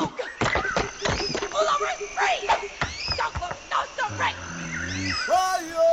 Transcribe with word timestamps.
Oh, 0.00 0.14
Pull 1.40 1.60
over, 1.60 1.86
free! 2.16 2.48
Don't 3.16 3.34
look, 3.40 3.56
no, 3.68 3.78
no, 4.10 4.16
right! 4.16 4.36
Fire! 5.26 5.87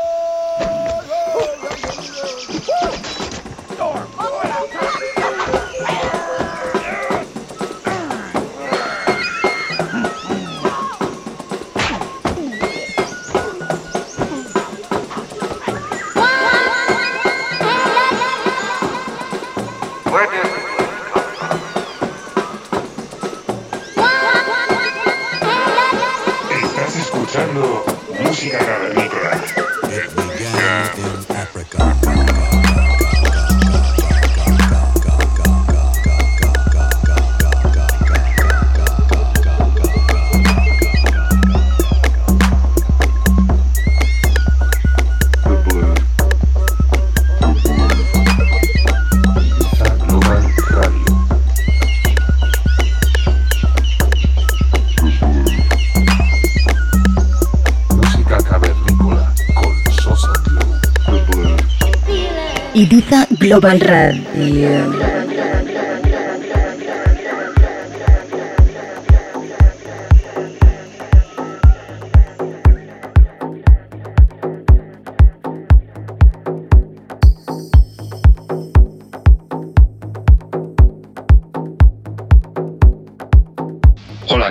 Global 63.46 63.80
Radio. 63.80 65.06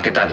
¿qué 0.01 0.11
tal? 0.11 0.29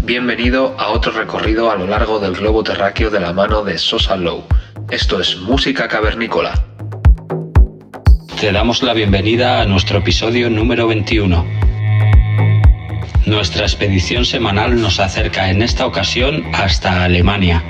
Bienvenido 0.00 0.74
a 0.78 0.88
otro 0.88 1.12
recorrido 1.12 1.70
a 1.70 1.76
lo 1.76 1.86
largo 1.86 2.18
del 2.18 2.34
globo 2.34 2.64
terráqueo 2.64 3.10
de 3.10 3.20
la 3.20 3.32
mano 3.32 3.62
de 3.62 3.78
Sosa 3.78 4.16
Low. 4.16 4.42
Esto 4.90 5.20
es 5.20 5.36
música 5.36 5.86
cavernícola 5.86 6.71
te 8.42 8.50
damos 8.50 8.82
la 8.82 8.92
bienvenida 8.92 9.62
a 9.62 9.66
nuestro 9.66 9.98
episodio 9.98 10.50
número 10.50 10.88
21. 10.88 11.46
Nuestra 13.24 13.62
expedición 13.62 14.24
semanal 14.24 14.80
nos 14.80 14.98
acerca 14.98 15.48
en 15.48 15.62
esta 15.62 15.86
ocasión 15.86 16.44
hasta 16.52 17.04
Alemania. 17.04 17.62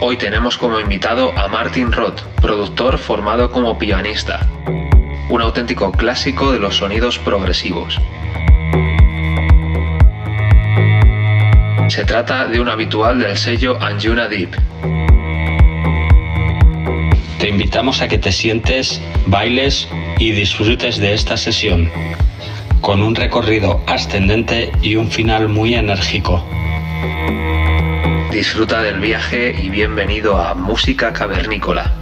Hoy 0.00 0.16
tenemos 0.16 0.56
como 0.56 0.80
invitado 0.80 1.36
a 1.36 1.48
Martin 1.48 1.92
Roth, 1.92 2.22
productor 2.40 2.96
formado 2.96 3.50
como 3.50 3.78
pianista, 3.78 4.48
un 5.28 5.42
auténtico 5.42 5.92
clásico 5.92 6.50
de 6.50 6.58
los 6.58 6.78
sonidos 6.78 7.18
progresivos. 7.18 8.00
Se 11.88 12.06
trata 12.06 12.46
de 12.46 12.58
un 12.58 12.70
habitual 12.70 13.18
del 13.18 13.36
sello 13.36 13.76
Anjuna 13.82 14.28
Deep, 14.28 14.56
te 17.42 17.48
invitamos 17.48 18.00
a 18.02 18.06
que 18.06 18.18
te 18.18 18.30
sientes, 18.30 19.02
bailes 19.26 19.88
y 20.20 20.30
disfrutes 20.30 20.98
de 20.98 21.12
esta 21.12 21.36
sesión, 21.36 21.90
con 22.80 23.02
un 23.02 23.16
recorrido 23.16 23.82
ascendente 23.88 24.70
y 24.80 24.94
un 24.94 25.10
final 25.10 25.48
muy 25.48 25.74
enérgico. 25.74 26.46
Disfruta 28.30 28.80
del 28.80 29.00
viaje 29.00 29.56
y 29.60 29.70
bienvenido 29.70 30.40
a 30.40 30.54
Música 30.54 31.12
Cavernícola. 31.12 31.92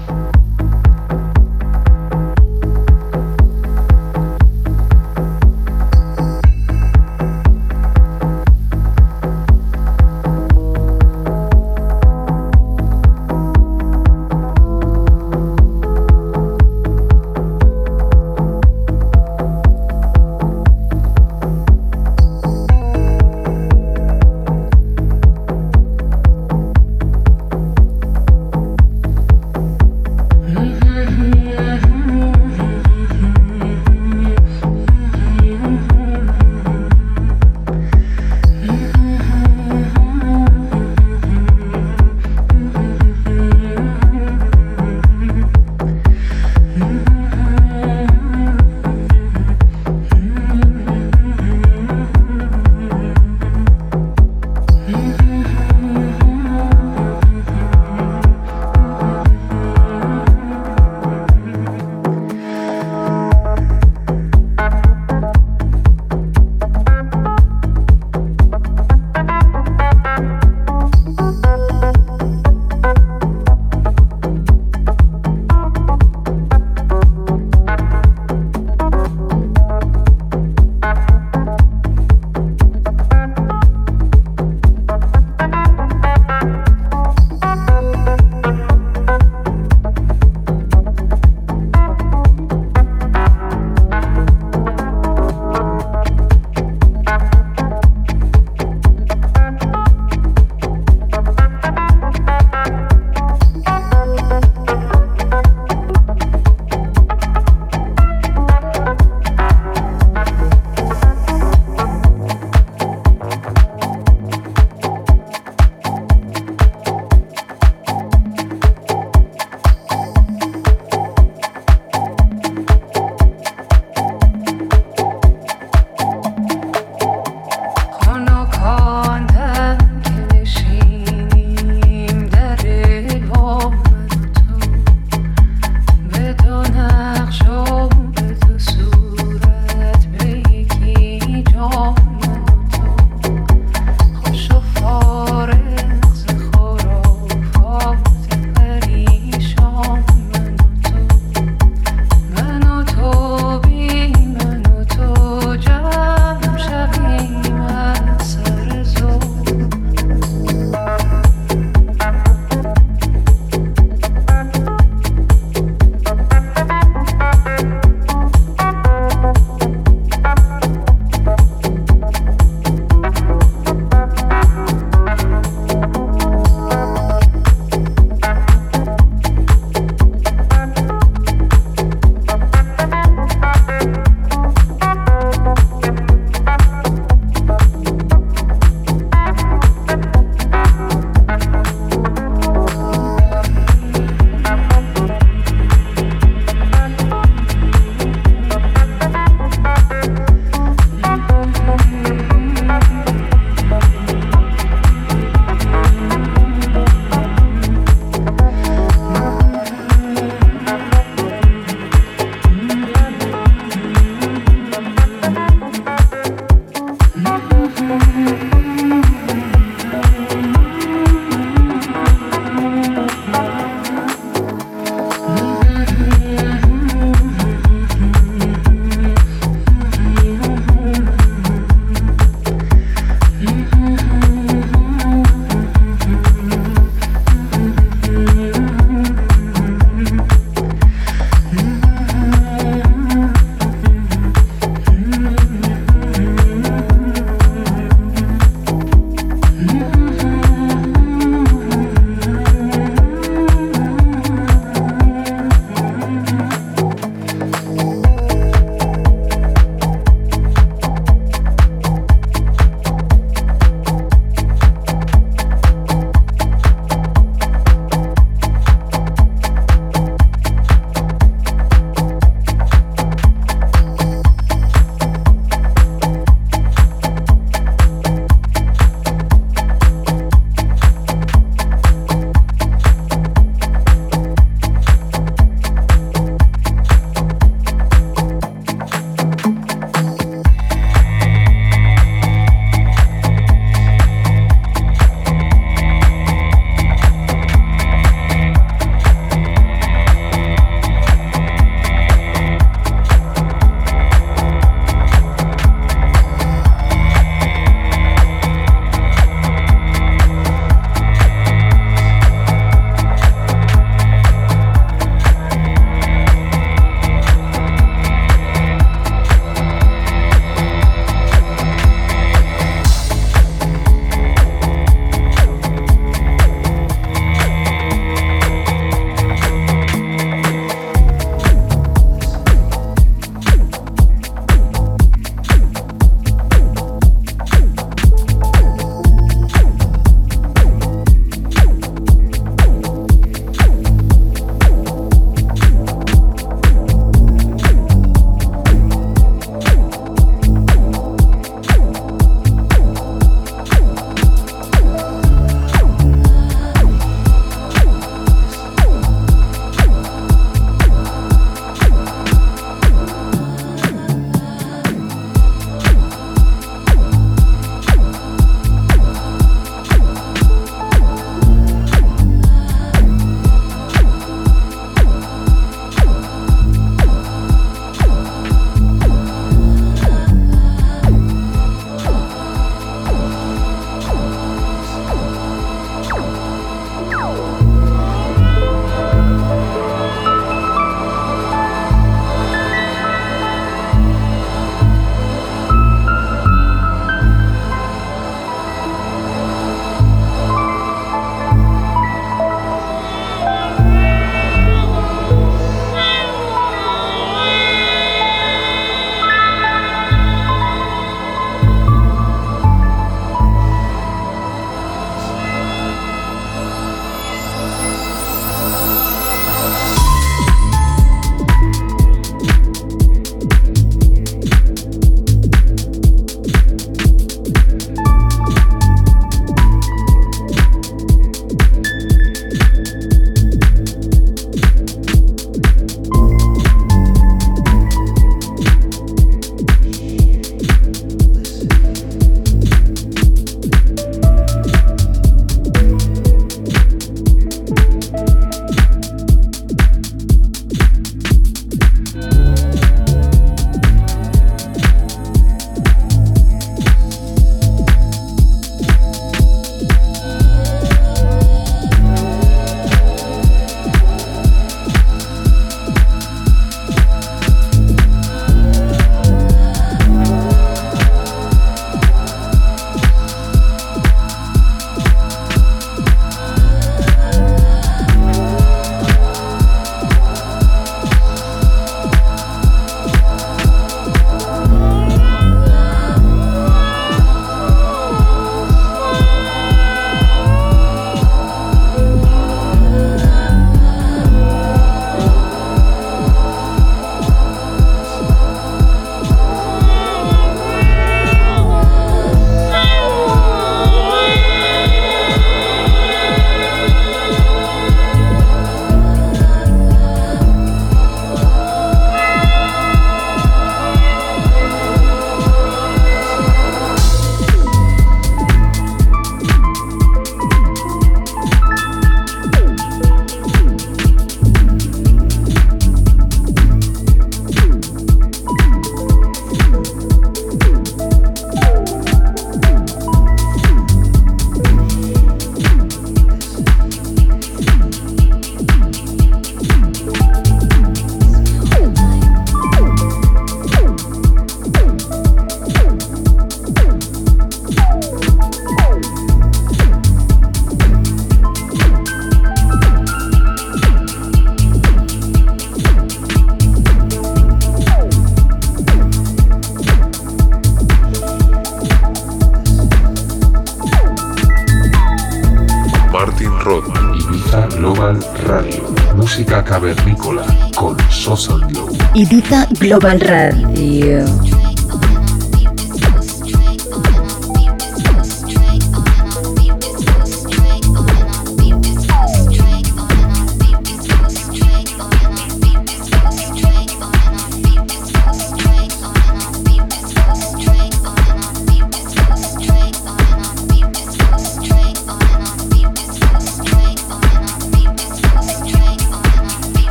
Global 572.91 573.21
Radio. 573.21 574.50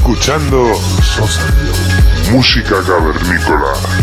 Escuchando 0.00 0.72
música 2.32 2.82
cavernícola. 2.86 3.99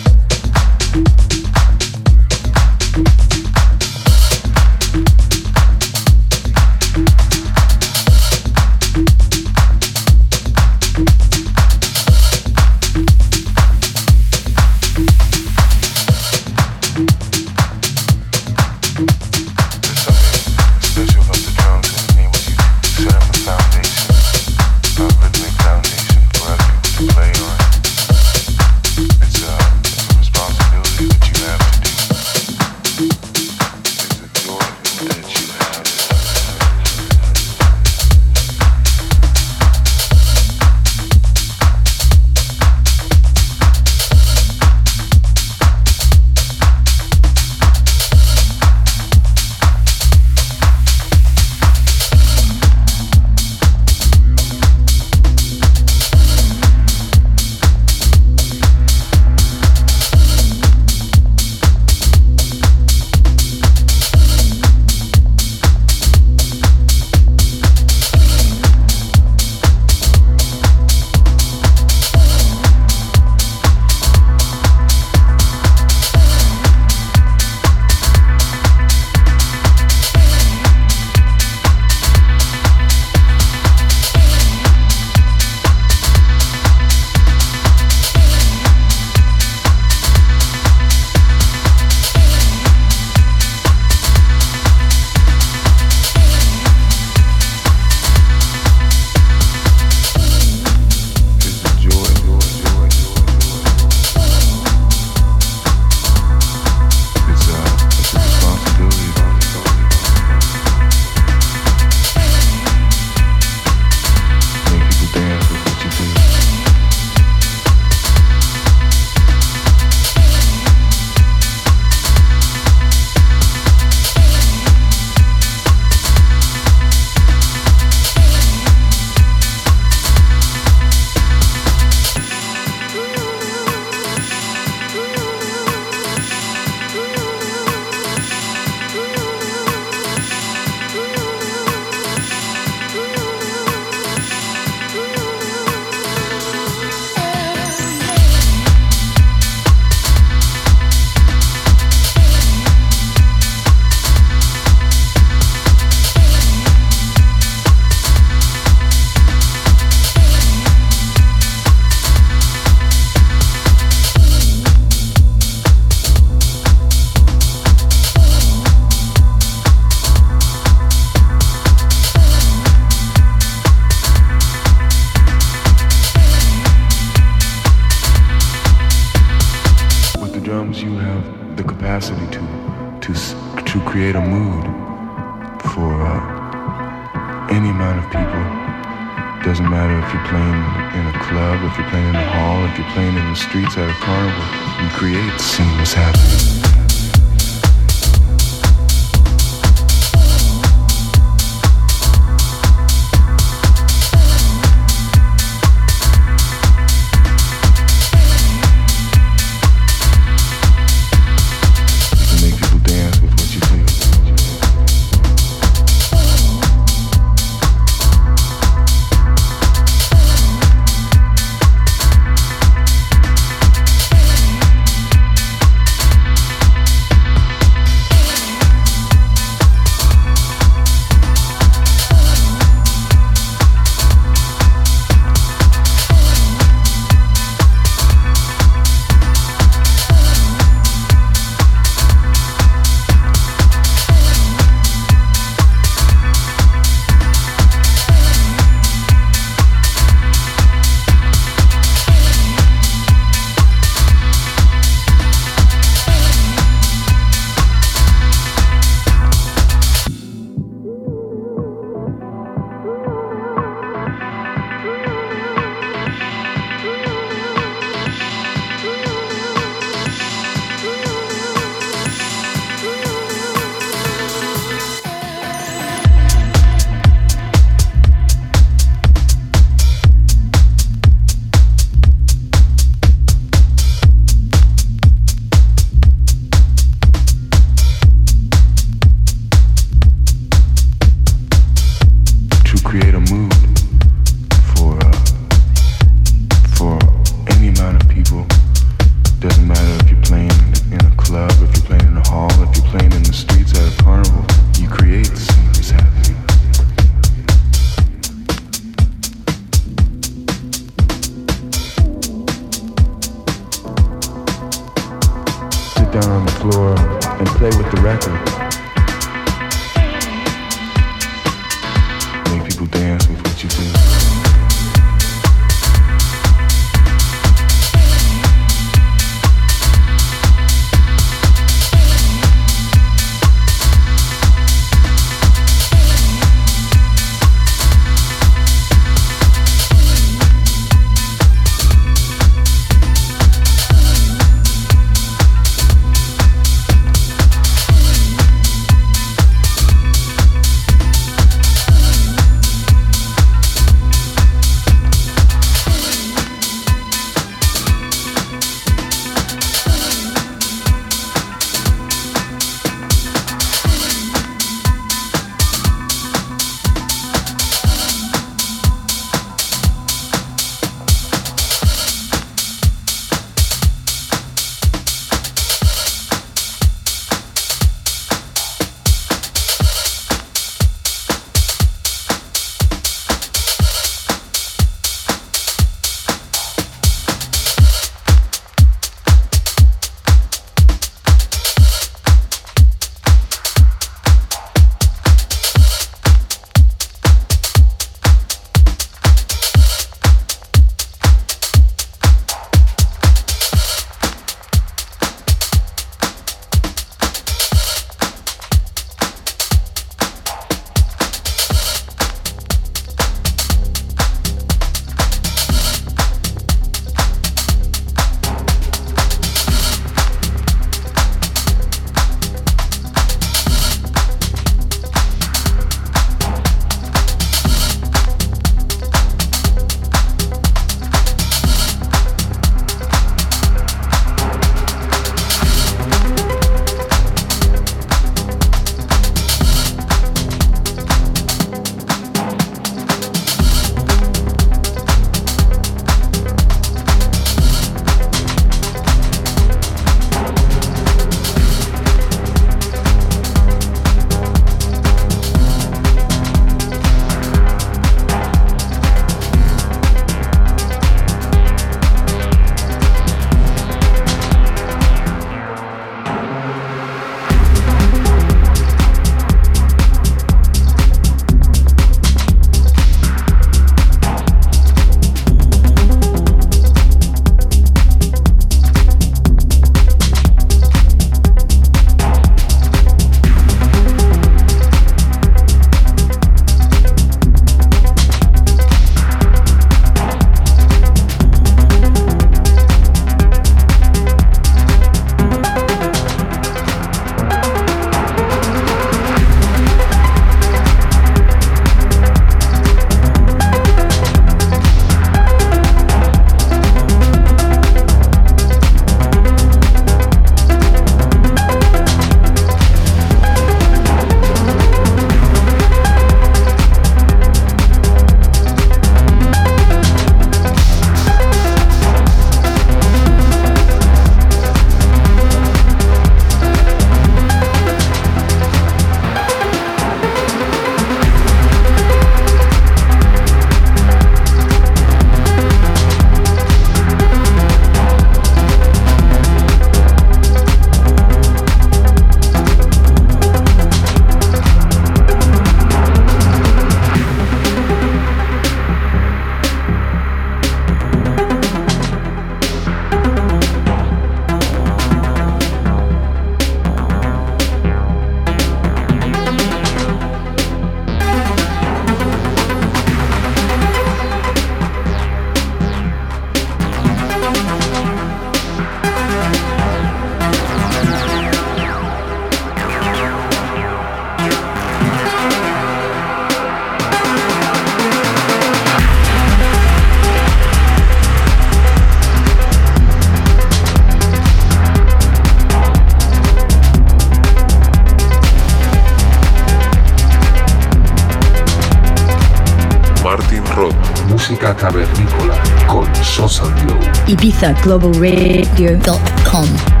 globalradio.com. 597.83 600.00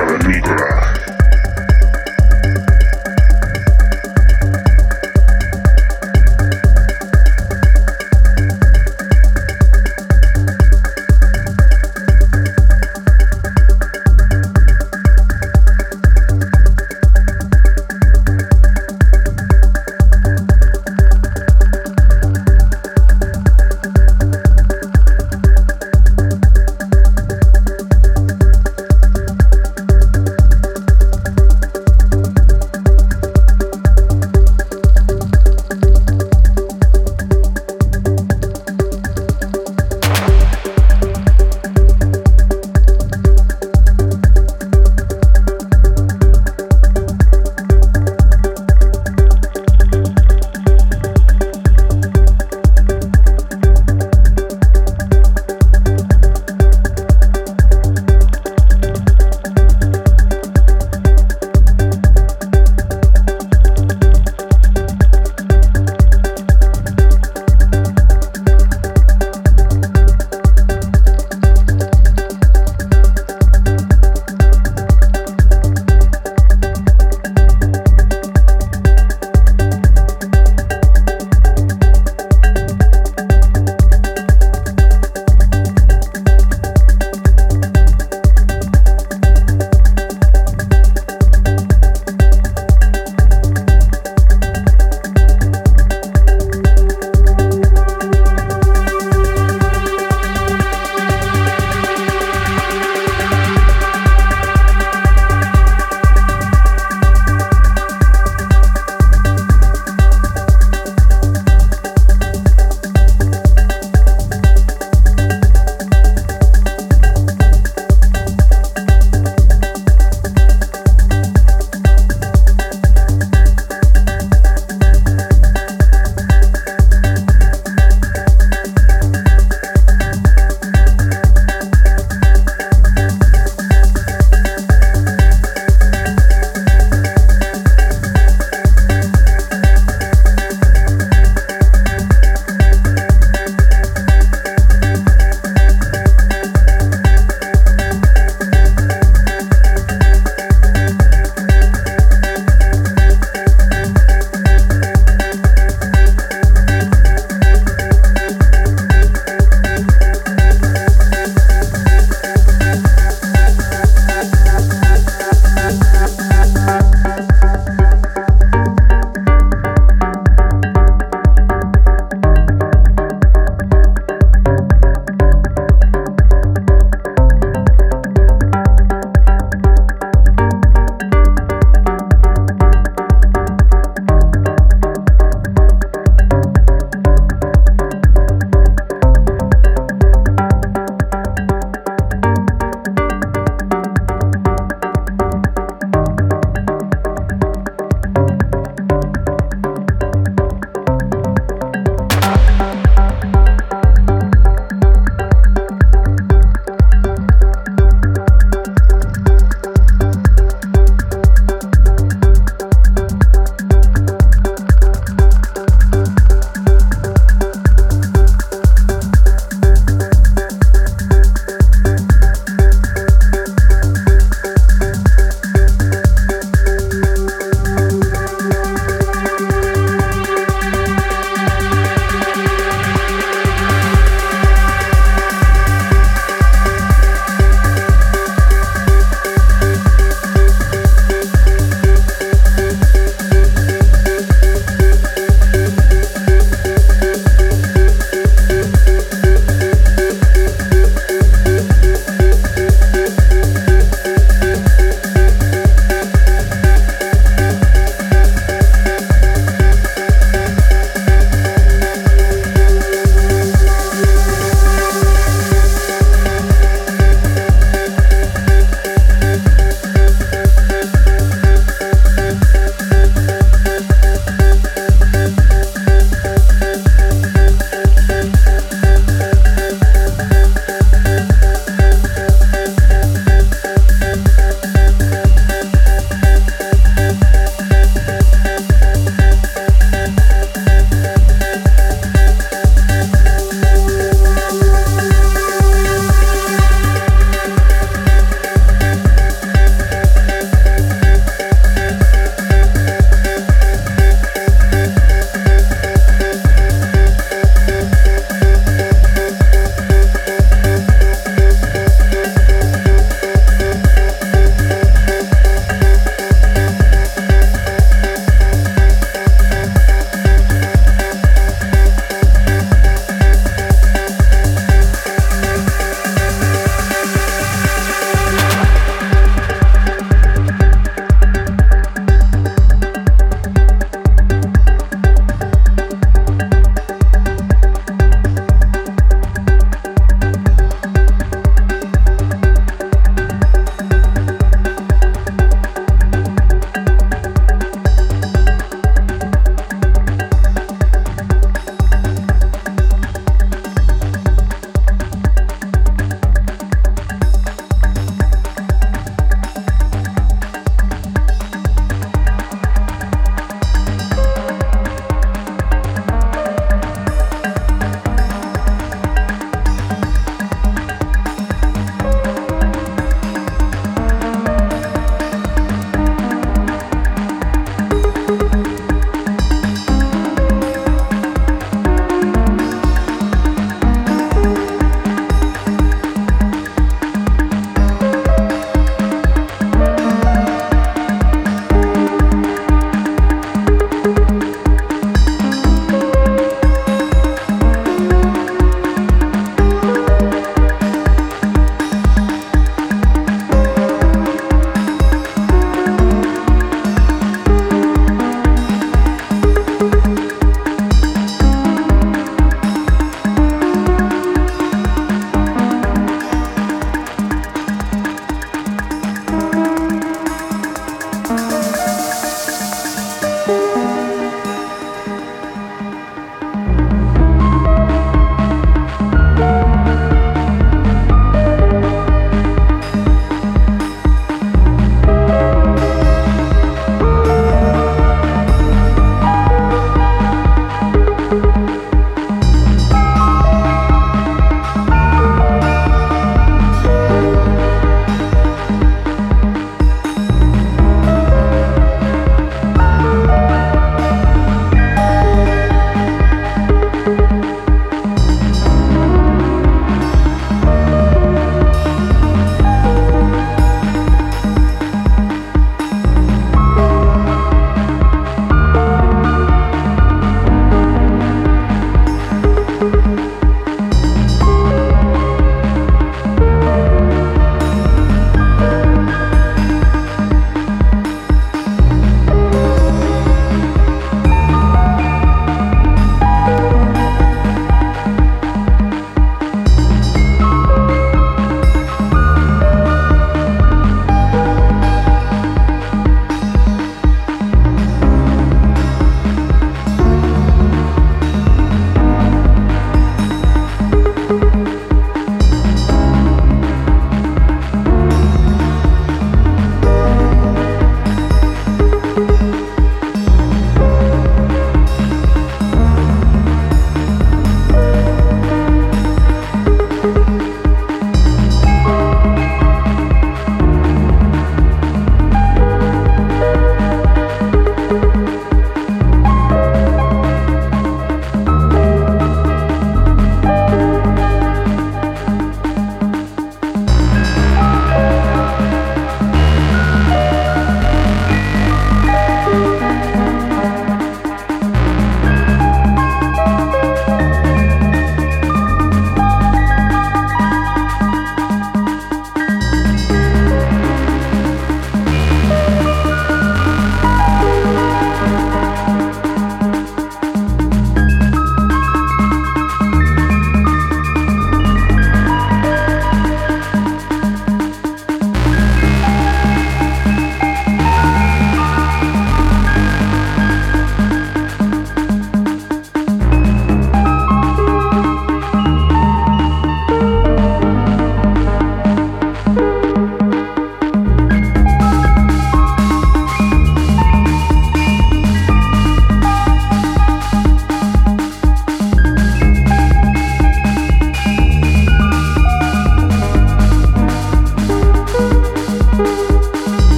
música 0.00 0.06
cavernícola. 0.06 0.99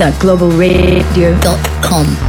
at 0.00 0.18
globalradio.com. 0.18 2.27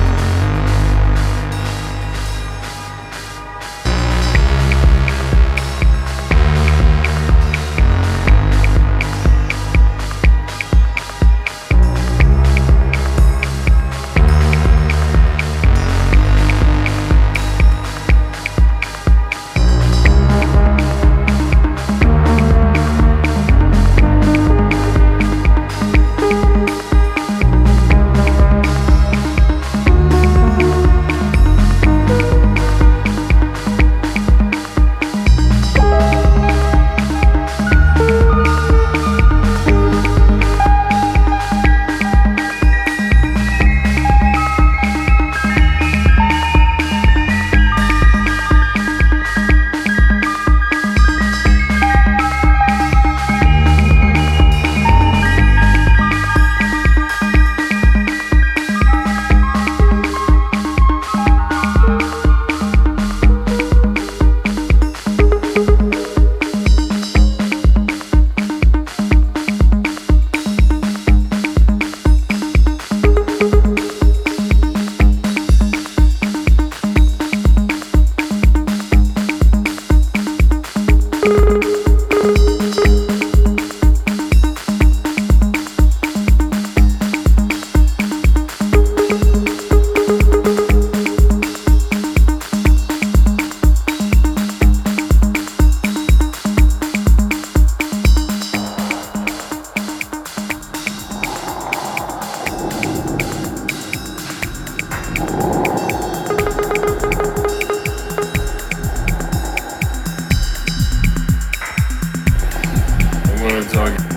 words 113.50 113.76
are 113.76 114.09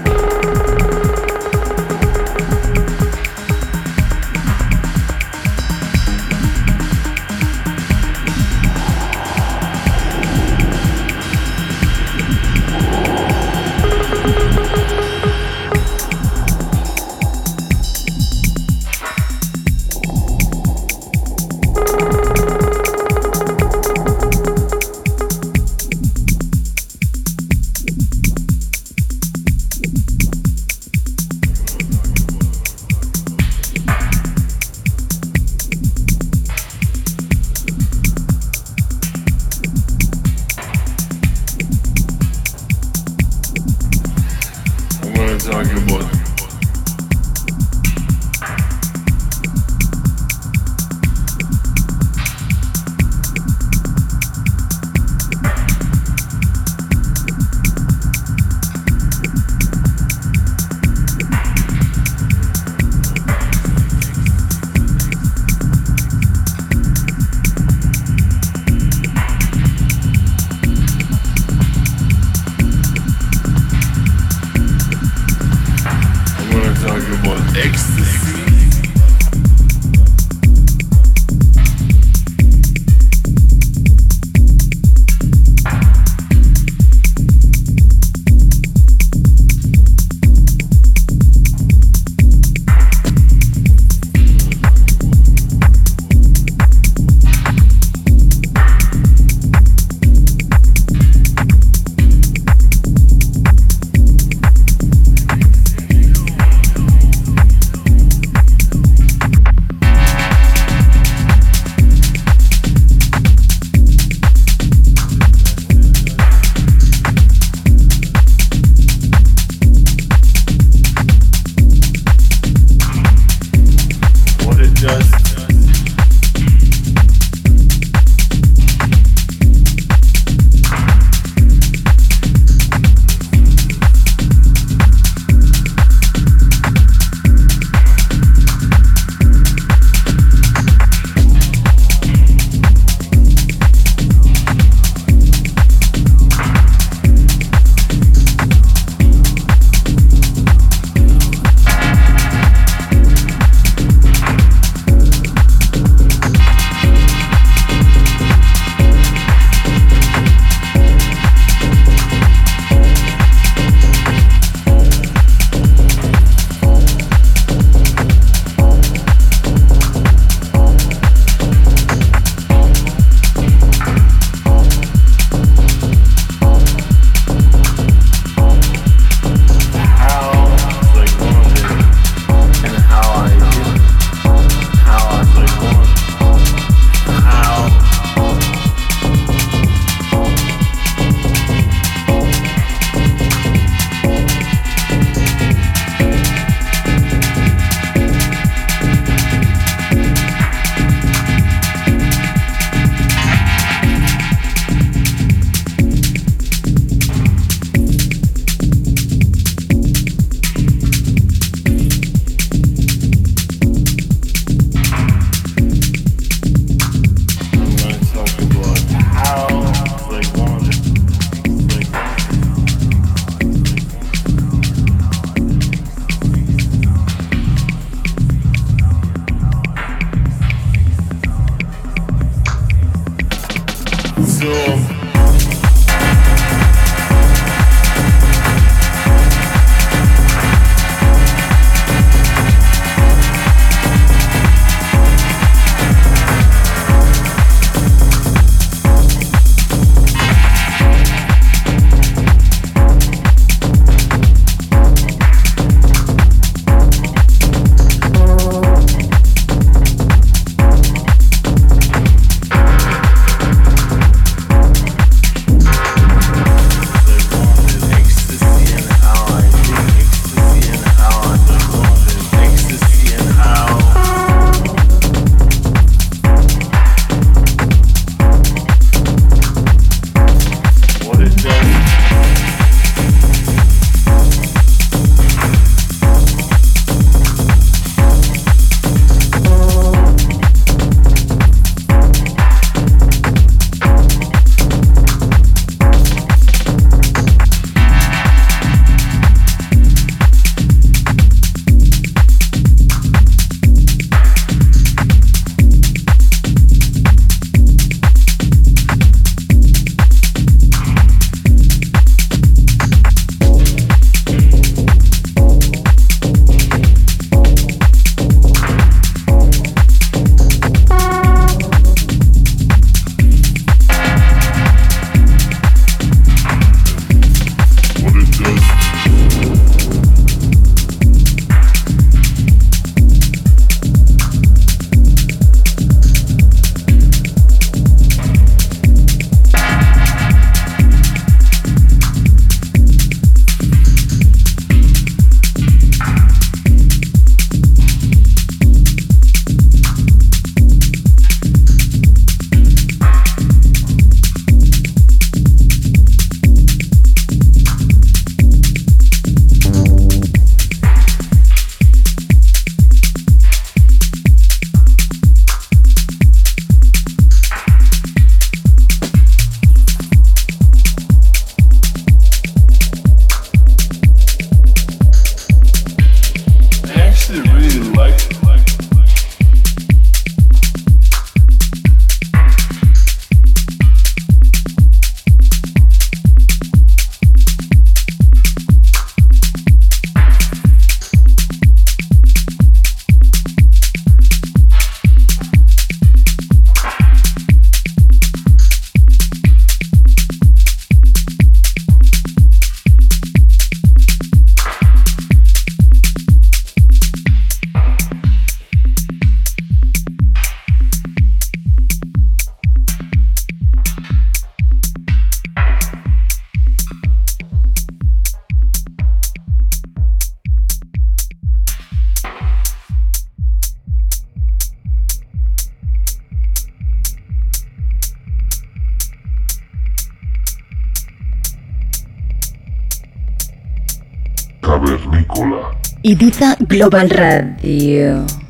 Ibiza 436.13 436.57
Global 436.69 437.09
Radio. 437.09 438.42